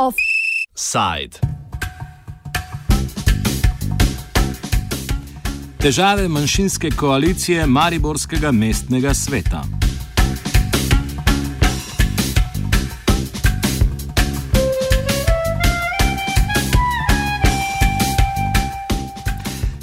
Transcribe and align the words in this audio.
Offside. 0.00 1.40
Težave 5.80 6.28
manjšinske 6.28 6.90
koalicije 6.90 7.66
Mariborskega 7.66 8.52
mestnega 8.52 9.14
sveta. 9.14 9.62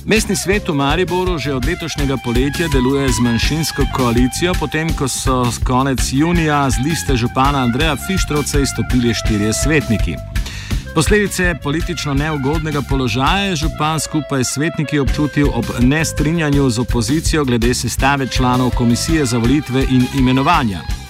Mestni 0.05 0.35
svet 0.35 0.67
v 0.67 0.75
Mariboru 0.75 1.37
že 1.39 1.53
od 1.55 1.65
letošnjega 1.65 2.17
poletja 2.19 2.67
deluje 2.67 3.07
z 3.09 3.19
manjšinsko 3.23 3.83
koalicijo, 3.95 4.51
potem 4.59 4.91
ko 4.91 5.07
so 5.07 5.47
konec 5.63 5.99
junija 6.11 6.69
z 6.69 6.83
liste 6.83 7.15
župana 7.15 7.63
Andreja 7.63 7.95
Fištrovca 7.95 8.59
izstopili 8.59 9.13
štirje 9.13 9.53
svetniki. 9.53 10.15
Posledice 10.95 11.55
politično 11.63 12.13
neugodnega 12.13 12.81
položaja 12.81 13.55
je 13.55 13.55
župan 13.55 13.99
skupaj 13.99 14.43
s 14.43 14.53
svetniki 14.53 14.99
občutil 14.99 15.47
ob 15.53 15.65
nestrinjanju 15.79 16.69
z 16.69 16.79
opozicijo 16.79 17.45
glede 17.45 17.73
sestave 17.73 18.27
članov 18.27 18.69
komisije 18.75 19.25
za 19.25 19.37
volitve 19.37 19.85
in 19.89 20.05
imenovanja. 20.19 21.02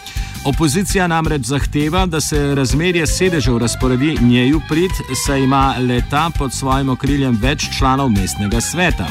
Opozicija 0.46 1.06
namreč 1.08 1.42
zahteva, 1.48 2.06
da 2.06 2.20
se 2.22 2.56
razmerje 2.56 3.06
sedežev 3.08 3.58
razporedi 3.58 4.18
njeju 4.22 4.60
prid, 4.70 4.92
saj 5.26 5.40
ima 5.40 5.76
leta 5.90 6.26
pod 6.40 6.52
svojim 6.54 6.90
okriljem 6.90 7.38
več 7.42 7.70
članov 7.78 8.10
mestnega 8.12 8.60
sveta. 8.62 9.08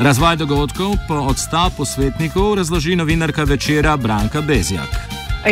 Razvoj 0.00 0.36
dogodkov 0.40 0.94
po 1.08 1.18
odstopu 1.32 1.84
svetnikov 1.84 2.54
razloži 2.54 2.96
novinarka 2.96 3.44
večera 3.44 3.96
Branka 3.96 4.40
Bezjak. 4.40 4.88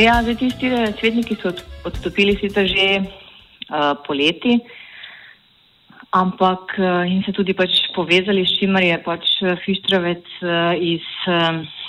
Ja, 0.05 0.23
zdaj 0.23 0.39
ti 0.41 0.51
štiri 0.51 0.80
svetniki 1.01 1.37
so 1.42 1.53
odstopili 1.84 2.39
sicer 2.41 2.65
že 2.67 2.89
uh, 3.03 3.92
poleti, 4.06 4.56
ampak 6.11 6.73
uh, 6.79 7.05
in 7.05 7.20
se 7.27 7.37
tudi 7.37 7.53
pač 7.53 7.84
povezali, 7.94 8.48
s 8.48 8.56
čimer 8.56 8.89
je 8.89 8.98
pač 9.05 9.28
Fištrovec 9.67 10.25
uh, 10.41 10.72
iz. 10.81 11.05
Uh, 11.28 11.81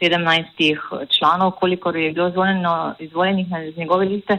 17 0.00 1.08
članov, 1.18 1.50
koliko 1.50 1.90
je 1.90 2.12
bilo 2.12 2.30
zvoljeno, 2.30 2.94
izvoljenih 2.98 3.50
na 3.50 3.58
njegove 3.76 4.06
liste, 4.06 4.38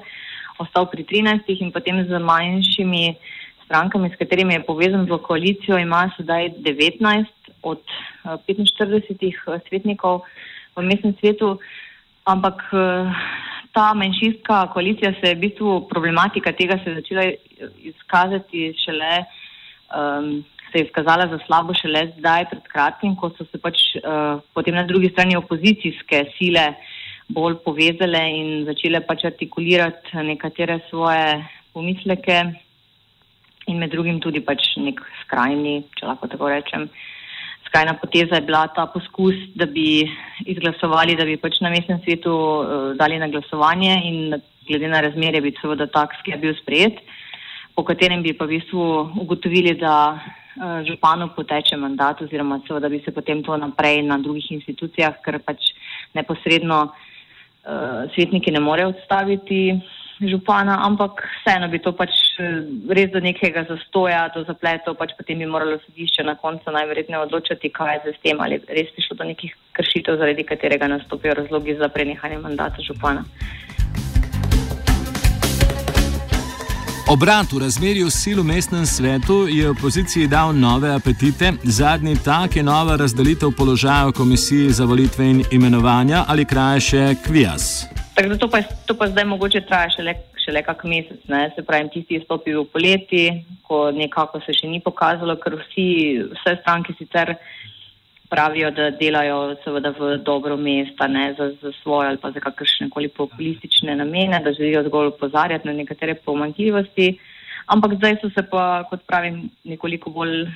ostal 0.58 0.86
pri 0.92 1.04
13 1.04 1.40
in 1.48 1.72
potem 1.72 2.06
z 2.08 2.20
manjšimi 2.20 3.16
strankami, 3.66 4.10
s 4.10 4.18
katerimi 4.18 4.54
je 4.54 4.66
povezan 4.66 5.06
v 5.06 5.18
koalicijo, 5.18 5.78
ima 5.78 6.10
sedaj 6.18 6.50
19 6.50 7.26
od 7.62 7.82
45 8.26 9.24
eh, 9.24 9.60
svetnikov 9.70 10.22
v 10.76 10.84
mestnem 10.84 11.14
svetu, 11.20 11.60
ampak 12.26 12.64
eh, 12.74 13.14
ta 13.74 13.94
manjšinska 13.94 14.68
koalicija 14.74 15.14
se 15.20 15.30
je 15.30 15.36
v 15.36 15.40
bistvu 15.40 15.88
problematika 15.90 16.52
tega 16.52 16.80
se 16.84 16.90
je 16.90 16.96
začela 16.96 17.26
izkazati 17.92 18.74
šele 18.86 19.24
um, 19.94 20.44
se 20.72 20.80
je 20.80 20.86
izkazala 20.86 21.28
za 21.28 21.40
slabo 21.46 21.74
šele 21.74 22.12
zdaj, 22.18 22.46
pred 22.52 22.66
kratkim, 22.72 23.16
ko 23.16 23.30
so 23.38 23.46
se 23.52 23.60
pač 23.62 23.82
uh, 24.00 24.42
potem 24.54 24.76
na 24.76 24.86
drugi 24.88 25.12
strani 25.14 25.38
opozicijske 25.38 26.24
sile 26.38 26.74
bolj 27.30 27.60
povezale 27.66 28.22
in 28.34 28.66
začele 28.66 29.02
pač 29.06 29.26
artikulirati 29.30 30.26
nekatere 30.26 30.80
svoje 30.90 31.44
pomisleke 31.74 32.42
in 33.70 33.78
med 33.78 33.94
drugim 33.94 34.18
tudi 34.20 34.42
pač 34.42 34.66
nek 34.82 35.02
skrajni, 35.24 35.84
če 35.98 36.10
lahko 36.10 36.30
tako 36.32 36.50
rečem. 36.50 36.88
Skrajna 37.70 37.94
poteza 38.02 38.40
je 38.40 38.48
bila 38.48 38.64
ta 38.74 38.88
poskus, 38.90 39.38
da 39.54 39.68
bi 39.70 40.02
izglasovali, 40.50 41.18
da 41.20 41.26
bi 41.28 41.38
pač 41.38 41.60
na 41.62 41.70
mestnem 41.70 42.02
svetu 42.02 42.34
uh, 42.34 42.92
dali 42.98 43.22
na 43.22 43.30
glasovanje 43.30 43.94
in 44.10 44.40
glede 44.70 44.90
na 44.90 45.02
razmerje 45.06 45.42
bi 45.42 45.54
seveda 45.62 45.86
tak 45.90 46.18
sklep 46.22 46.42
bil 46.42 46.56
sprejet, 46.62 46.98
po 47.76 47.86
katerem 47.86 48.26
bi 48.26 48.34
pa 48.34 48.46
v 48.46 48.58
bistvu 48.58 48.86
ugotovili, 49.22 49.76
da 49.78 50.18
županu 50.88 51.30
poteče 51.36 51.78
mandat 51.78 52.22
oziroma 52.22 52.60
seveda 52.68 52.90
bi 52.90 53.02
se 53.06 53.12
potem 53.12 53.44
to 53.44 53.58
naprej 53.58 54.02
na 54.04 54.18
drugih 54.18 54.52
institucijah, 54.52 55.16
ker 55.26 55.40
pač 55.40 55.72
neposredno 56.14 56.80
uh, 56.90 58.12
svetniki 58.16 58.52
ne 58.52 58.60
morejo 58.60 58.94
odstaviti 58.96 59.80
župana, 60.28 60.76
ampak 60.84 61.24
vseeno 61.40 61.70
bi 61.72 61.80
to 61.80 61.94
pač 61.96 62.12
eh, 62.40 62.68
res 62.92 63.12
do 63.14 63.22
nekega 63.24 63.64
zastoja, 63.70 64.26
do 64.36 64.44
zapletov, 64.44 64.98
pač 65.00 65.14
potem 65.16 65.40
bi 65.40 65.48
moralo 65.48 65.78
sodišče 65.86 66.26
na 66.28 66.36
koncu 66.36 66.74
najverjetneje 66.76 67.22
odločati, 67.24 67.72
kaj 67.72 68.02
je 68.04 68.14
z 68.18 68.24
tem, 68.26 68.42
ali 68.44 68.60
res 68.68 68.92
prišlo 68.96 69.16
do 69.22 69.30
nekih 69.32 69.56
kršitev, 69.80 70.20
zaradi 70.20 70.44
katerega 70.44 70.92
nastopijo 70.92 71.38
razlogi 71.40 71.78
za 71.80 71.88
prenehanje 71.88 72.42
mandata 72.44 72.84
župana. 72.84 73.24
Obrat 77.10 77.50
v 77.50 77.66
razmerju 77.66 78.06
sil 78.14 78.38
v 78.46 78.54
mestnem 78.54 78.86
svetu 78.86 79.50
je 79.50 79.66
opoziciji 79.66 80.30
dal 80.30 80.54
nove 80.54 80.92
apetite, 80.94 81.58
zadnji 81.66 82.14
tak 82.22 82.56
je 82.56 82.64
nova 82.64 83.02
razdelitev 83.02 83.50
položaja 83.58 84.06
v 84.08 84.14
komisiji 84.14 84.70
za 84.70 84.86
volitve 84.86 85.26
in 85.26 85.42
imenovanja 85.52 86.30
ali 86.30 86.46
krajše 86.46 87.18
kvijas. 87.26 87.90
Tako 88.14 88.30
da 88.30 88.38
to 88.38 88.50
pa, 88.50 88.62
to 88.86 88.94
pa 88.94 89.08
zdaj 89.10 89.26
mogoče 89.26 89.62
traja 89.66 89.90
šele, 89.90 90.14
šele 90.46 90.62
kak 90.62 90.84
mesec, 90.84 91.18
ne? 91.28 91.50
se 91.56 91.66
pravi, 91.66 91.90
tisti 91.94 92.14
je 92.14 92.22
stopil 92.30 92.62
v 92.62 92.70
poleti, 92.74 93.26
ko 93.66 93.90
nekako 93.92 94.46
se 94.46 94.54
še 94.54 94.70
ni 94.70 94.78
pokazalo, 94.78 95.34
ker 95.42 95.58
vsi, 95.58 95.90
vse 96.30 96.60
stranke 96.62 96.94
sicer 97.02 97.34
pravijo, 98.30 98.72
da 98.72 98.90
delajo 98.92 99.56
seveda 99.64 99.90
v 99.98 100.18
dobro 100.24 100.58
mesta, 100.58 101.08
ne 101.08 101.34
za, 101.38 101.52
za 101.62 101.72
svoje 101.82 102.10
ali 102.10 102.18
pa 102.18 102.32
za 102.32 102.40
kakršne 102.40 102.90
koli 102.90 103.10
populistične 103.10 103.96
namene, 103.96 104.40
da 104.44 104.54
želijo 104.54 104.84
zgolj 104.84 105.08
upozarjati 105.08 105.68
na 105.68 105.74
nekatere 105.74 106.16
pomankljivosti. 106.16 107.18
Ampak 107.66 107.96
zdaj 107.98 108.18
so 108.22 108.30
se 108.30 108.44
pa, 108.52 108.84
kot 108.90 109.02
pravim, 109.08 109.50
nekoliko 109.64 110.10
bolj 110.10 110.48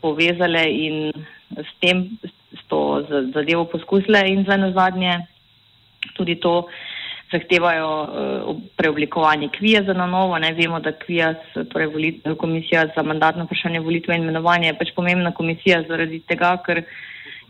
povezale 0.00 0.64
in 0.68 1.12
s 1.56 1.70
tem, 1.80 2.08
s 2.52 2.64
to 2.68 3.04
zadevo 3.34 3.64
poskusile 3.64 4.24
in 4.28 4.44
za 4.44 4.56
nazadnje 4.56 5.18
tudi 6.16 6.40
to 6.40 6.66
zahtevajo 7.32 7.90
uh, 8.02 8.56
preoblikovanje 8.76 9.48
kvija 9.58 9.82
za 9.82 9.92
na 9.92 10.06
novo. 10.06 10.38
Ne 10.38 10.52
vemo, 10.52 10.80
da 10.80 10.92
kvija, 10.92 11.34
torej 11.72 11.86
volit, 11.86 12.24
komisija 12.38 12.86
za 12.96 13.02
mandatno 13.02 13.44
vprašanje 13.44 13.80
volitve 13.80 14.16
in 14.16 14.22
imenovanje 14.22 14.68
je 14.68 14.78
pač 14.78 14.92
pomembna 14.96 15.32
komisija 15.34 15.82
zaradi 15.88 16.20
tega, 16.28 16.56
ker 16.66 16.82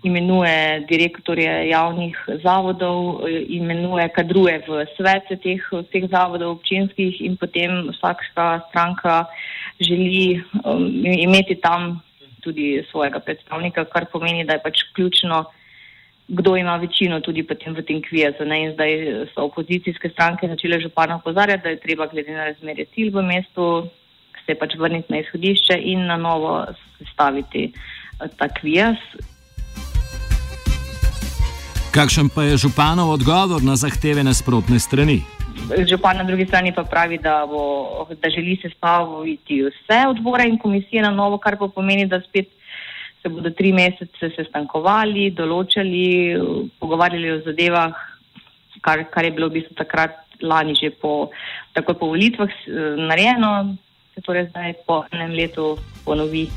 imenuje 0.03 0.81
direktorje 0.89 1.69
javnih 1.69 2.17
zavodov, 2.43 3.27
imenuje 3.29 4.09
kadruje 4.09 4.63
v 4.69 4.85
svete 4.97 5.37
teh 5.37 5.61
vseh 5.73 6.09
zavodov 6.09 6.57
občinskih 6.59 7.21
in 7.21 7.37
potem 7.37 7.91
vsaka 7.93 8.61
stranka 8.71 9.25
želi 9.81 10.41
um, 10.65 10.89
imeti 11.05 11.55
tam 11.61 12.01
tudi 12.41 12.81
svojega 12.91 13.21
predstavnika, 13.21 13.85
kar 13.85 14.07
pomeni, 14.13 14.45
da 14.45 14.57
je 14.57 14.65
pač 14.65 14.83
ključno, 14.97 15.45
kdo 16.31 16.57
ima 16.57 16.77
večino 16.77 17.21
tudi 17.21 17.43
potem 17.43 17.75
v 17.75 17.83
tem 17.83 18.03
kvijezu. 18.03 18.47
In 18.47 18.73
zdaj 18.73 18.91
so 19.35 19.49
opozicijske 19.51 20.09
stranke 20.09 20.49
začele 20.49 20.81
župana 20.81 21.17
opozarjati, 21.17 21.63
da 21.63 21.69
je 21.69 21.81
treba 21.81 22.07
glede 22.07 22.33
na 22.33 22.45
razmerje 22.45 22.87
cilj 22.95 23.11
v 23.11 23.23
mestu 23.23 23.91
se 24.47 24.59
pač 24.59 24.75
vrniti 24.79 25.13
na 25.13 25.21
izhodišče 25.23 25.77
in 25.93 26.07
na 26.07 26.17
novo 26.17 26.65
sestaviti 26.99 27.73
ta 28.39 28.49
kvijez. 28.49 28.99
Kakšen 31.91 32.31
pa 32.35 32.47
je 32.47 32.57
županov 32.57 33.11
odgovor 33.11 33.63
na 33.63 33.75
zahteve 33.77 34.23
nasprotne 34.23 34.79
strani? 34.79 35.21
Župan 35.91 36.23
na 36.23 36.25
drugi 36.25 36.47
strani 36.47 36.71
pa 36.75 36.85
pravi, 36.85 37.19
da, 37.19 37.43
bo, 37.47 38.07
da 38.23 38.31
želi 38.31 38.57
se 38.63 38.71
staviti 38.71 39.63
vse 39.67 39.99
odbore 40.09 40.47
in 40.49 40.59
komisije 40.59 41.03
na 41.03 41.11
novo, 41.11 41.39
kar 41.39 41.59
pa 41.59 41.69
pomeni, 41.69 42.07
da 42.07 42.21
spet 42.21 42.49
se 43.23 43.29
bodo 43.29 43.51
tri 43.51 43.73
mesece 43.73 44.33
sestankovali, 44.37 45.31
določali, 45.37 46.37
pogovarjali 46.81 47.35
o 47.35 47.39
zadevah, 47.45 47.95
kar, 48.81 49.05
kar 49.13 49.29
je 49.29 49.35
bilo 49.37 49.51
v 49.51 49.61
bistvu 49.61 49.77
takrat 49.77 50.17
lani 50.41 50.75
že 50.75 50.91
po, 50.91 51.29
takoj 51.77 51.99
po 52.01 52.09
volitvah 52.15 52.51
narejeno, 52.97 53.77
se 54.15 54.25
torej 54.25 54.49
zdaj 54.51 54.75
po 54.87 55.05
enem 55.13 55.37
letu 55.37 55.77
ponovi. 56.05 56.49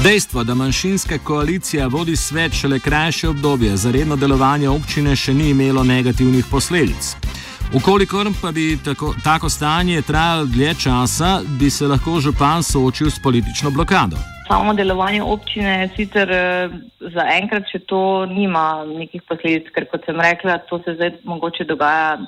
Dejstvo, 0.00 0.44
da 0.44 0.54
manjšinska 0.54 1.18
koalicija 1.24 1.86
vodi 1.86 2.16
svet 2.16 2.52
šele 2.56 2.78
krajše 2.80 3.28
obdobje, 3.28 3.76
za 3.76 3.92
redno 3.92 4.16
delovanje 4.16 4.68
občine 4.68 5.16
še 5.16 5.34
ni 5.36 5.50
imelo 5.52 5.84
negativnih 5.84 6.44
posledic. 6.50 7.29
Ukolikor 7.70 8.26
pa 8.42 8.50
bi 8.52 8.78
tako, 8.84 9.14
tako 9.24 9.48
stanje 9.48 10.02
trajalo 10.02 10.44
dlje 10.44 10.74
časa, 10.74 11.40
bi 11.58 11.70
se 11.70 11.86
lahko 11.86 12.20
župan 12.20 12.62
soočil 12.62 13.10
s 13.10 13.22
politično 13.22 13.70
blokado. 13.70 14.16
Samo 14.48 14.74
delovanje 14.74 15.22
občine 15.22 15.88
sicer 15.96 16.32
eh, 16.32 16.68
zaenkrat 17.14 17.70
še 17.70 17.78
to 17.86 18.26
nima 18.26 18.82
nekih 18.90 19.22
posledic, 19.22 19.70
ker 19.70 19.86
kot 19.92 20.02
sem 20.06 20.18
rekla, 20.18 20.58
to 20.66 20.80
se 20.82 20.96
zdaj 20.98 21.20
mogoče 21.22 21.68
dogaja 21.70 22.18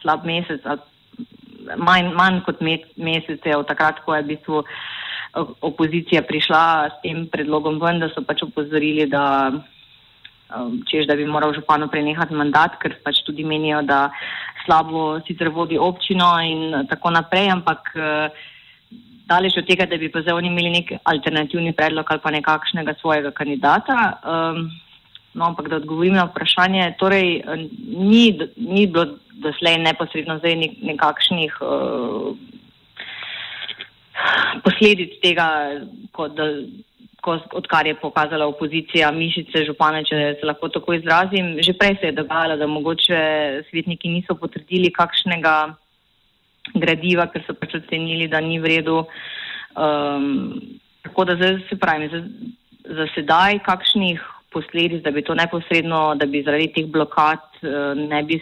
slab 0.00 0.24
mesec, 0.24 0.64
manj, 1.76 2.08
manj 2.16 2.40
kot 2.48 2.64
mesec, 2.64 3.44
od 3.58 3.68
takrat, 3.68 4.00
ko 4.06 4.16
je 4.16 4.24
v 4.24 4.30
bistvu 4.32 4.64
opozicija 5.60 6.22
prišla 6.24 6.64
s 6.88 7.02
tem 7.04 7.26
predlogom 7.28 7.76
ven, 7.82 8.00
da 8.00 8.08
so 8.14 8.24
pač 8.24 8.46
opozorili, 8.48 9.04
da 9.12 9.52
um, 10.50 10.80
čež 10.90 11.06
da 11.06 11.16
bi 11.16 11.26
moral 11.26 11.54
županu 11.54 11.88
prenehati 11.88 12.34
mandat, 12.34 12.78
ker 12.82 12.96
pač 13.04 13.22
tudi 13.26 13.44
menijo, 13.44 13.82
da 13.82 14.10
slabo 14.64 15.20
sicer 15.26 15.48
vodi 15.48 15.78
občino 15.78 16.34
in 16.40 16.86
tako 16.90 17.12
naprej, 17.14 17.50
ampak 17.52 17.92
uh, 17.96 18.44
daleč 19.28 19.56
od 19.58 19.66
tega, 19.68 19.86
da 19.86 19.96
bi 19.96 20.10
pa 20.12 20.22
zdaj 20.22 20.36
oni 20.36 20.48
imeli 20.52 20.70
nek 20.78 20.94
alternativni 21.04 21.72
predlog 21.72 22.08
ali 22.10 22.20
pa 22.24 22.30
nekakšnega 22.30 22.94
svojega 23.00 23.30
kandidata. 23.30 23.98
Um, 24.24 24.70
no, 25.34 25.50
ampak 25.50 25.68
da 25.68 25.76
odgovorim 25.76 26.14
na 26.14 26.28
vprašanje, 26.28 26.94
torej 26.98 27.42
ni, 27.90 28.38
ni 28.56 28.86
bilo 28.86 29.18
doslej 29.42 29.80
neposredno 29.82 30.38
zdaj 30.38 30.56
nek, 30.60 30.76
nekakšnih 30.92 31.56
uh, 31.60 32.36
posledic 34.64 35.18
tega, 35.22 35.48
kot 36.14 36.36
da 36.38 36.50
odkar 37.32 37.86
je 37.86 37.94
pokazala 37.94 38.46
opozicija 38.46 39.10
mišice 39.12 39.64
župane, 39.66 40.02
če 40.04 40.36
se 40.40 40.46
lahko 40.46 40.68
tako 40.68 40.94
izrazim. 40.98 41.54
Že 41.62 41.76
prej 41.78 41.96
se 42.00 42.10
je 42.10 42.18
dogajalo, 42.18 42.56
da 42.60 42.66
mogoče 42.66 43.20
svetniki 43.70 44.08
niso 44.08 44.36
potrdili 44.40 44.92
kakšnega 44.92 45.54
gradiva, 46.74 47.28
ker 47.32 47.44
so 47.46 47.56
pač 47.58 47.76
ocenili, 47.80 48.28
da 48.28 48.40
ni 48.40 48.58
v 48.60 48.76
redu. 48.76 49.02
Um, 49.74 50.78
tako 51.04 51.24
da 51.28 51.36
zdaj 51.40 51.58
se 51.68 51.78
pravi, 51.80 52.08
za, 52.12 52.22
za 52.98 53.06
sedaj 53.14 53.60
kakšnih 53.66 54.22
posledic, 54.54 55.02
da 55.02 55.10
bi 55.10 55.24
to 55.26 55.34
neposredno, 55.34 56.14
da 56.16 56.26
bi 56.26 56.44
zaradi 56.46 56.70
teh 56.76 56.86
blokad 56.86 57.42
uh, 57.62 57.92
ne 57.98 58.22
bi 58.22 58.40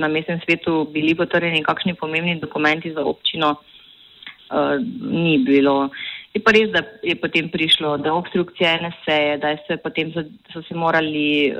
na 0.00 0.08
mestnem 0.08 0.40
svetu 0.44 0.86
bili 0.92 1.14
potrjeni 1.14 1.62
kakšni 1.62 1.94
pomembni 1.94 2.38
dokumenti 2.40 2.92
za 2.92 3.04
občino, 3.04 3.50
uh, 3.52 4.76
ni 5.12 5.38
bilo. 5.44 5.90
Je 6.32 6.40
pa 6.40 6.52
res, 6.56 6.70
da 6.72 6.80
je 7.04 7.12
potem 7.20 7.50
prišlo 7.52 7.98
do 8.00 8.14
obstrukcije 8.16 8.68
ene 8.78 8.90
seje, 9.04 9.36
da 9.38 9.52
se 9.66 9.76
potem 9.76 10.12
so 10.14 10.62
se 10.64 10.74
morali, 10.74 11.52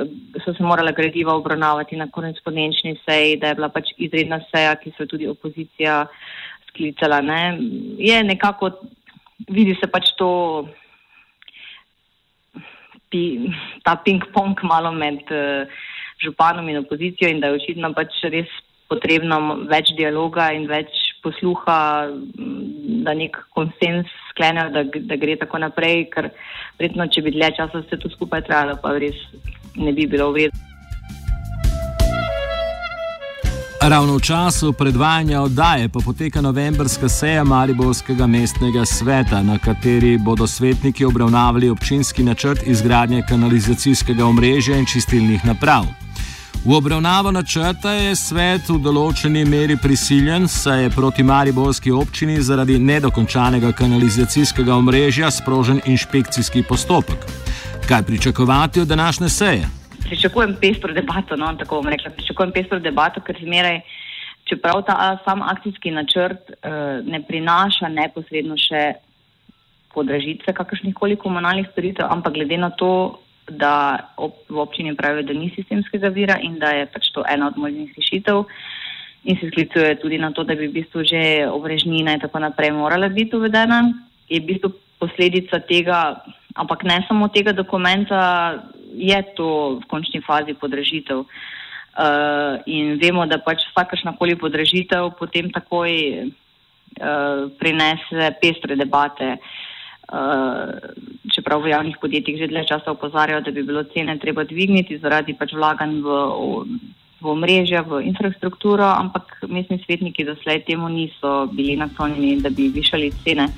so 0.45 0.55
se 0.57 0.65
morala 0.65 0.95
gradiva 0.97 1.35
obravnavati 1.37 1.97
na 1.97 2.09
korespondenčni 2.09 2.97
seji, 3.05 3.37
da 3.37 3.53
je 3.53 3.59
bila 3.61 3.69
pač 3.69 3.93
izredna 3.99 4.41
seja, 4.49 4.73
ki 4.81 4.95
so 4.97 5.05
tudi 5.07 5.29
opozicija 5.29 6.07
sklicala. 6.71 7.21
Ne. 7.21 7.43
Je 8.01 8.17
nekako, 8.25 8.73
vidi 9.53 9.77
se 9.77 9.91
pač 9.93 10.15
to, 10.17 10.31
ta 13.85 13.97
ping-pong 14.01 14.57
malo 14.65 14.93
med 14.97 15.21
uh, 15.29 15.69
županom 16.25 16.69
in 16.69 16.81
opozicijo 16.81 17.29
in 17.29 17.45
da 17.45 17.51
je 17.51 17.61
očitno 17.61 17.93
pač 17.93 18.23
res 18.33 18.49
potrebno 18.89 19.67
več 19.69 19.93
dialoga 19.99 20.49
in 20.57 20.65
več 20.71 21.02
posluha, 21.23 22.09
da 23.07 23.15
nek 23.15 23.39
konsens 23.55 24.11
sklenejo, 24.33 24.71
da, 24.75 24.85
da 25.11 25.17
gre 25.17 25.37
tako 25.41 25.63
naprej, 25.63 26.09
ker 26.13 26.33
vredno, 26.81 27.07
če 27.07 27.23
bi 27.23 27.35
dlje 27.37 27.55
časa 27.61 27.85
se 27.89 28.01
to 28.01 28.11
skupaj 28.13 28.45
trajalo, 28.49 28.79
pa 28.83 28.97
res 28.99 29.19
ne 29.77 29.93
bi 29.93 30.07
bilo 30.11 30.33
vredno. 30.35 30.73
Ravno 33.83 34.15
v 34.15 34.23
času 34.23 34.73
predvajanja 34.73 35.41
oddaje 35.43 35.89
pa 35.89 35.99
poteka 36.05 36.41
novembrska 36.41 37.09
seja 37.09 37.43
Mariborskega 37.45 38.27
mestnega 38.27 38.85
sveta, 38.87 39.43
na 39.43 39.59
kateri 39.59 40.19
bodo 40.19 40.47
svetniki 40.47 41.05
obravnavali 41.05 41.71
občinski 41.71 42.23
načrt 42.23 42.63
izgradnje 42.67 43.25
kanalizacijskega 43.29 44.25
omrežja 44.25 44.79
in 44.79 44.87
čistilnih 44.87 45.45
naprav. 45.45 45.91
V 46.65 46.75
obravnavo 46.75 47.31
načrta 47.35 47.91
je 47.91 48.13
svet 48.15 48.69
v 48.71 48.77
določeni 48.79 49.41
meri 49.43 49.75
prisiljen, 49.83 50.45
saj 50.47 50.85
je 50.85 50.91
proti 50.95 51.25
Mariborski 51.27 51.91
občini 51.91 52.37
zaradi 52.39 52.77
nedokončanega 52.79 53.73
kanalizacijskega 53.75 54.71
omrežja 54.71 55.33
sprožen 55.35 55.81
inšpekcijski 55.91 56.63
postopek. 56.69 57.27
Kaj 57.89 58.05
pričakovati 58.07 58.85
od 58.85 58.87
današnje 58.95 59.29
seje? 59.29 59.67
Pričakujem 60.05 60.55
pestro 60.63 60.95
debato, 60.95 61.35
no, 61.37 61.51
tako 61.59 61.81
bom 61.83 61.91
rekla. 61.91 62.15
Pričakujem 62.15 62.55
pestro 62.55 62.79
debato, 62.79 63.25
ker 63.27 63.43
zmeraj, 63.43 63.81
čeprav 64.47 64.85
ta 64.87 65.19
sam 65.27 65.43
akcijski 65.43 65.91
načrt 65.91 66.47
uh, 66.47 67.03
ne 67.03 67.25
prinaša 67.27 67.91
neposredno 67.91 68.55
še 68.55 68.85
podražitve 69.91 70.55
kakršnih 70.55 70.95
koli 70.95 71.19
komunalnih 71.19 71.67
storitev, 71.75 72.07
ampak 72.07 72.39
glede 72.39 72.63
na 72.63 72.71
to, 72.71 73.19
da 73.51 73.99
ob, 74.17 74.33
v 74.49 74.59
občini 74.59 74.97
pravijo, 74.97 75.23
da 75.23 75.33
ni 75.33 75.51
sistemskega 75.57 76.09
vira 76.09 76.39
in 76.43 76.59
da 76.59 76.71
je 76.71 76.87
pač 76.87 77.11
to 77.15 77.25
ena 77.29 77.49
od 77.51 77.57
možnih 77.59 77.95
rešitev. 77.97 78.45
In 79.25 79.39
se 79.39 79.49
sklicuje 79.51 79.99
tudi 80.03 80.19
na 80.19 80.33
to, 80.33 80.45
da 80.45 80.55
bi 80.55 80.67
v 80.67 80.83
bistvu 80.83 81.05
že 81.07 81.47
obrežnina 81.47 82.15
in 82.15 82.21
tako 82.21 82.39
naprej 82.39 82.73
morala 82.73 83.09
biti 83.09 83.37
uvedena. 83.37 83.93
Je 84.29 84.41
v 84.41 84.47
bistvu 84.47 84.73
posledica 84.99 85.61
tega, 85.61 86.23
ampak 86.55 86.85
ne 86.85 87.03
samo 87.09 87.29
tega 87.29 87.53
dokumenta, 87.53 88.63
je 88.95 89.23
to 89.37 89.79
v 89.83 89.87
končni 89.87 90.21
fazi 90.21 90.55
podražitev. 90.55 91.27
Uh, 91.93 92.57
in 92.67 92.97
vemo, 92.97 93.27
da 93.29 93.37
pač 93.37 93.67
vsakašnakoli 93.69 94.39
podražitev 94.41 95.13
potem 95.19 95.53
takoj 95.53 95.93
uh, 96.25 97.53
prinese 97.61 98.33
pestre 98.41 98.77
debate. 98.81 99.37
Uh, 99.37 99.72
čeprav 101.35 101.63
v 101.63 101.73
javnih 101.73 101.97
podjetjih 102.01 102.39
že 102.39 102.47
dlje 102.51 102.67
časa 102.69 102.91
opozarjajo, 102.91 103.41
da 103.41 103.51
bi 103.51 103.63
bilo 103.63 103.85
cene 103.95 104.19
treba 104.19 104.45
dvigniti 104.45 104.99
zaradi 104.99 105.35
pač 105.35 105.55
vlaganj 105.55 106.03
v, 106.03 106.19
v 107.23 107.27
omrežja, 107.31 107.83
v 107.87 108.03
infrastrukturo, 108.07 108.85
ampak 108.85 109.47
mestni 109.49 109.79
svetniki 109.87 110.25
doslej 110.25 110.65
temu 110.67 110.89
niso 110.89 111.47
bili 111.53 111.77
naklonjeni, 111.77 112.43
da 112.43 112.51
bi 112.51 112.69
višali 112.69 113.13
cene. 113.25 113.49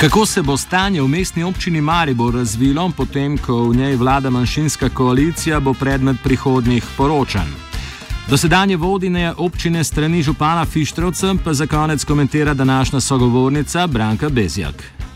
Kako 0.00 0.26
se 0.26 0.42
bo 0.42 0.56
stanje 0.56 1.00
v 1.02 1.08
mestni 1.08 1.44
občini 1.44 1.80
Maribor 1.80 2.34
razvilo, 2.34 2.90
potem 2.96 3.38
ko 3.38 3.70
v 3.70 3.76
njej 3.76 3.96
vlada 3.96 4.30
manjšinska 4.30 4.88
koalicija, 4.88 5.60
bo 5.60 5.72
predmet 5.72 6.16
prihodnjih 6.24 6.84
poročanj. 6.96 7.73
Dosedanje 8.30 8.76
vodine 8.76 9.32
občine 9.36 9.84
strani 9.84 10.22
župana 10.22 10.64
Fištrovca 10.64 11.34
pa 11.44 11.52
za 11.52 11.66
konec 11.66 12.04
komentira 12.04 12.54
današnja 12.54 13.00
sogovornica 13.00 13.86
Branka 13.86 14.28
Bezjak. 14.28 14.74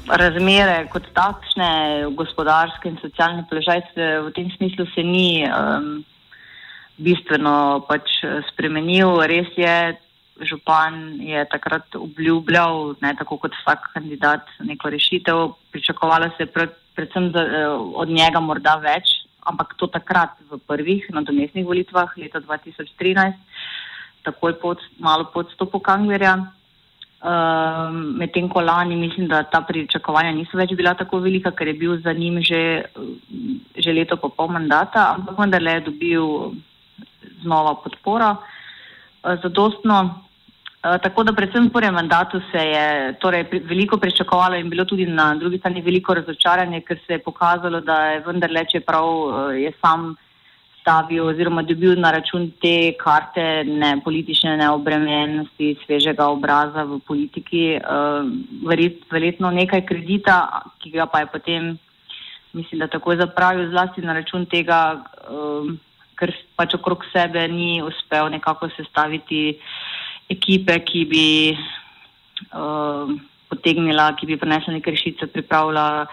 Razmere 0.09 0.87
kot 0.93 1.03
takšne, 1.15 1.69
gospodarske 2.17 2.89
in 2.89 2.99
socialne 3.01 3.47
položaje 3.51 3.83
v 3.97 4.33
tem 4.37 4.51
smislu 4.57 4.85
se 4.95 5.03
ni 5.03 5.45
um, 5.49 6.05
bistveno 6.99 7.81
pač 7.89 8.21
spremenil. 8.53 9.25
Res 9.25 9.57
je, 9.57 9.97
župan 10.45 11.17
je 11.21 11.49
takrat 11.49 11.97
obljubljal, 11.97 12.95
ne 13.01 13.15
tako 13.17 13.39
kot 13.41 13.57
vsak 13.63 13.89
kandidat, 13.95 14.45
neko 14.61 14.91
rešitev. 14.91 15.47
Pričakovalo 15.73 16.29
se 16.37 16.45
je 16.45 16.53
pred, 16.53 16.77
predvsem 16.95 17.33
za, 17.33 17.41
eh, 17.41 17.69
od 17.73 18.09
njega 18.09 18.41
morda 18.41 18.77
več, 18.85 19.28
ampak 19.49 19.75
to 19.81 19.89
takrat 19.89 20.37
v 20.51 20.61
prvih 20.69 21.09
nadomestnih 21.11 21.65
volitvah 21.65 22.13
leta 22.21 22.41
2013, 22.45 23.35
takoj 24.23 24.53
pod, 24.61 24.79
malo 25.01 25.33
pod 25.33 25.49
stopu 25.57 25.81
Kanglerja. 25.81 26.53
Um, 27.19 28.15
Medtem 28.15 28.47
ko 28.47 28.63
lani 28.63 28.95
mislim, 28.95 29.27
da 29.27 29.43
ta 29.43 29.65
pričakovanja 29.67 30.31
niso 30.37 30.55
več 30.55 30.77
bila 30.79 30.95
tako 30.95 31.19
velika, 31.25 31.51
ker 31.51 31.67
je 31.67 31.75
bil 31.75 31.97
za 31.99 32.13
njim 32.15 32.39
že, 32.47 32.87
že 33.75 33.91
leto 33.91 34.15
pa 34.17 34.31
pol 34.31 34.53
mandata, 34.55 35.17
ampak 35.19 35.35
vendarle 35.41 35.73
je 35.73 35.87
dobil 35.91 36.55
znova 37.43 37.75
podporo. 37.83 38.37
Zadostno 39.43 40.28
tako 40.81 41.25
da 41.25 41.33
predvsem 41.33 41.67
v 41.67 41.73
prvem 41.73 41.95
mandatu 41.95 42.41
se 42.53 42.59
je 42.59 43.15
torej, 43.21 43.47
veliko 43.67 43.99
pričakovalo 43.99 44.57
in 44.57 44.71
bilo 44.71 44.85
tudi 44.85 45.07
na 45.07 45.35
drugi 45.35 45.59
strani 45.59 45.83
veliko 45.83 46.15
razočaranje, 46.15 46.81
ker 46.81 46.99
se 47.07 47.13
je 47.13 47.19
pokazalo, 47.19 47.81
da 47.81 47.97
je 48.07 48.23
vendarle, 48.27 48.65
čeprav 48.65 49.05
eh, 49.05 49.61
je 49.63 49.73
sam 49.81 50.15
stavil 50.81 51.27
oziroma 51.27 51.63
dobil 51.63 51.99
na 52.01 52.11
račun 52.11 52.51
te 52.63 52.95
karte 52.97 53.65
ne, 53.65 53.99
politične 54.05 54.57
neobremenjenosti, 54.57 55.77
svežega 55.85 56.29
obraza 56.33 56.85
v 56.89 57.01
politiki, 57.05 57.77
uh, 57.77 58.25
verjetno 59.11 59.51
nekaj 59.51 59.85
kredita, 59.85 60.39
ki 60.81 60.95
ga 60.95 61.05
pa 61.07 61.21
je 61.21 61.27
potem, 61.27 61.67
mislim, 62.57 62.81
da 62.81 62.89
takoj 62.89 63.19
zapravil 63.21 63.69
zlasti 63.69 64.01
na 64.01 64.17
račun 64.17 64.47
tega, 64.47 65.03
ker 66.17 66.33
pač 66.57 66.75
okrog 66.75 67.05
sebe 67.13 67.45
ni 67.53 67.83
uspel 67.85 68.31
nekako 68.33 68.71
sestaviti 68.73 69.59
ekipe, 70.29 70.79
ki 70.85 71.05
bi 71.09 71.27
uh, 72.53 73.11
potegnila, 73.49 74.13
ki 74.17 74.29
bi 74.29 74.37
prinesla 74.41 74.77
neke 74.77 74.93
rešitve, 74.93 75.31
pripravila 75.33 76.07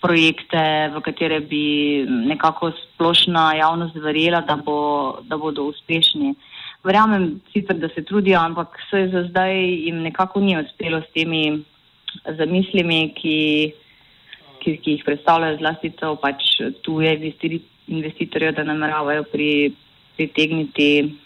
projekte, 0.00 0.62
v 0.94 1.02
katere 1.02 1.40
bi 1.40 2.04
nekako 2.06 2.70
splošna 2.72 3.52
javnost 3.58 3.98
verjela, 3.98 4.40
da, 4.46 4.56
bo, 4.56 5.18
da 5.26 5.36
bodo 5.36 5.68
uspešni. 5.72 6.34
Verjamem 6.86 7.40
sicer, 7.52 7.76
da 7.82 7.90
se 7.90 8.04
trudijo, 8.06 8.38
ampak 8.38 8.78
se 8.90 9.08
za 9.12 9.24
zdaj 9.28 9.58
jim 9.58 10.02
nekako 10.06 10.40
ni 10.40 10.54
uspelo 10.58 11.02
s 11.02 11.10
temi 11.14 11.64
zamislimi, 12.38 13.00
ki, 13.18 13.38
ki, 14.62 14.76
ki 14.76 14.96
jih 14.96 15.04
predstavljajo 15.04 15.58
zlasti 15.58 15.90
to 15.98 16.14
pač 16.22 16.46
tuje 16.86 17.16
investitorje, 17.88 18.52
da 18.54 18.64
nameravajo 18.64 19.26
pri, 19.32 19.74
pritegniti 20.16 21.18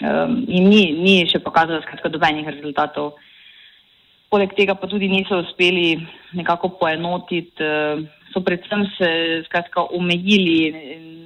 um, 0.00 0.44
in 0.48 0.68
ni, 0.68 0.82
ni 0.98 1.16
še 1.30 1.42
pokazala 1.44 1.82
skratka 1.84 2.12
dobenih 2.12 2.48
rezultatov. 2.48 3.14
Poleg 4.30 4.56
tega 4.58 4.74
pa 4.74 4.88
tudi 4.90 5.08
niso 5.08 5.38
uspeli 5.44 5.94
nekako 6.34 6.74
poenotiti 6.80 7.62
uh, 7.62 8.02
so 8.36 8.40
predvsem 8.44 8.84
se 8.98 9.08
skratka, 9.46 9.80
omejili, 9.96 10.72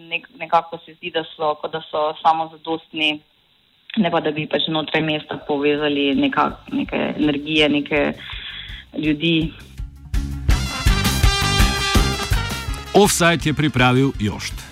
nek, 0.08 0.28
nekako 0.38 0.78
se 0.86 0.94
zdi, 0.94 1.10
da 1.10 1.24
so, 1.24 1.56
da 1.72 1.82
so 1.90 2.14
samo 2.22 2.48
zadostni, 2.52 3.20
ne 3.96 4.10
pa 4.10 4.20
da 4.20 4.30
bi 4.30 4.46
pač 4.46 4.68
znotraj 4.68 5.02
mesta 5.02 5.40
povezali 5.48 6.14
neka, 6.14 6.50
neke 6.72 7.02
energije, 7.18 7.68
neke 7.68 8.00
ljudi. 8.94 9.52
Offside 12.94 13.50
je 13.50 13.54
pripravil 13.54 14.12
Jošt. 14.20 14.69